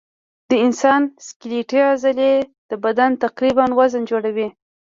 د 0.49 0.51
انسان 0.65 1.01
سکلیټي 1.27 1.79
عضلې 1.91 2.33
د 2.69 2.71
بدن 2.85 3.11
تقریباً 3.23 3.65
وزن 3.79 4.03
جوړوي. 4.11 4.47